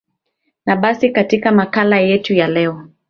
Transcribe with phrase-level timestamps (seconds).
[0.65, 2.87] yo basi katika makala yetu ya leo